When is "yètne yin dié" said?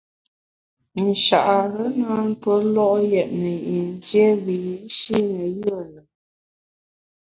3.11-4.25